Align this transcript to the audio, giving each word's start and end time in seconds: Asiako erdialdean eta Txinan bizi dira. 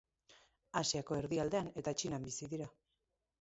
Asiako 0.81 1.17
erdialdean 1.17 1.69
eta 1.83 1.95
Txinan 2.01 2.27
bizi 2.31 2.51
dira. 2.55 2.71